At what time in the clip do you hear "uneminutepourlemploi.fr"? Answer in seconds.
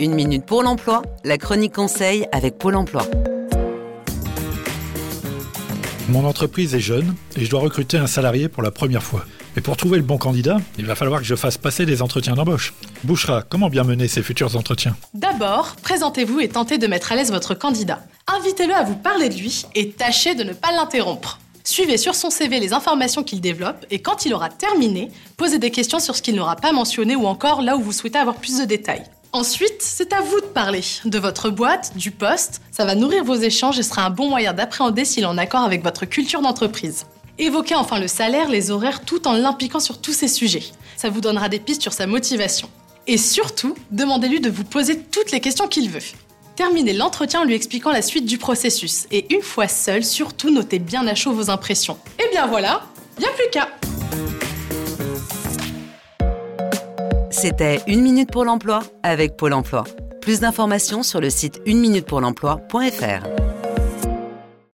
61.66-63.47